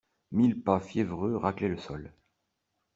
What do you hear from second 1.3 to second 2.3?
raclaient le sol.